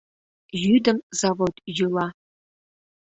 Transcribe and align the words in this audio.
Йӱдым 0.63 0.97
завод 1.19 1.53
йӱла. 1.75 2.07